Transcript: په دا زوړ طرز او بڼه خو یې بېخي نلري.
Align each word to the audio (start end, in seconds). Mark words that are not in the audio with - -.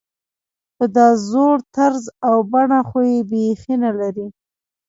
په 0.75 0.85
دا 0.95 1.07
زوړ 1.29 1.57
طرز 1.75 2.03
او 2.27 2.35
بڼه 2.51 2.79
خو 2.87 2.99
یې 3.11 3.19
بېخي 3.29 3.75
نلري. 3.83 4.27